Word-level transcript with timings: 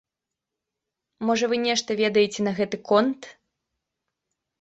Можа 1.29 1.45
вы 1.51 1.55
нешта 1.67 1.97
ведаеце 1.99 2.39
на 2.47 2.53
гэты 2.61 2.77
конт? 2.93 3.21